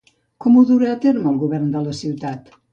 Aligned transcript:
Com 0.45 0.57
ho 0.57 0.63
durà 0.69 0.89
a 0.95 0.97
terme 1.05 1.31
el 1.35 1.39
govern 1.45 1.71
de 1.77 1.85
la 1.91 1.97
ciutat? 2.03 2.55